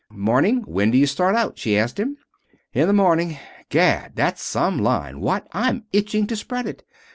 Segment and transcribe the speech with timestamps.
[0.09, 0.63] "'Morning!
[0.63, 2.17] When do you start out?" she asked him.
[2.73, 3.37] "In the morning.
[3.69, 5.47] Gad, that's some line, what?
[5.51, 6.83] I'm itching to spread it.